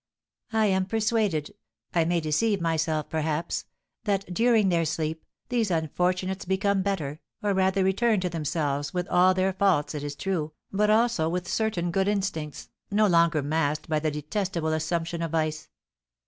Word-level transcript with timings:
I 0.51 0.65
am 0.65 0.87
persuaded 0.87 1.53
(I 1.93 2.05
may 2.05 2.19
deceive 2.19 2.59
myself, 2.59 3.07
perhaps) 3.07 3.65
that, 4.05 4.33
during 4.33 4.69
their 4.69 4.83
sleep, 4.83 5.23
these 5.49 5.69
unfortunates 5.69 6.43
become 6.43 6.81
better, 6.81 7.19
or 7.43 7.53
rather 7.53 7.83
return 7.83 8.19
to 8.21 8.27
themselves, 8.29 8.95
with 8.95 9.07
all 9.09 9.35
their 9.35 9.53
faults, 9.53 9.93
it 9.93 10.01
is 10.01 10.15
true, 10.15 10.53
but 10.71 10.89
also 10.89 11.29
with 11.29 11.47
certain 11.47 11.91
good 11.91 12.07
instincts, 12.07 12.69
no 12.89 13.05
longer 13.05 13.43
masked 13.43 13.89
by 13.89 13.99
the 13.99 14.09
detestable 14.09 14.73
assumption 14.73 15.21
of 15.21 15.29
vice. 15.29 15.69